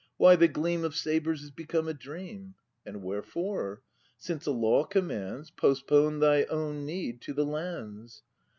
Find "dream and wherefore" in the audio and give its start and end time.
1.93-3.83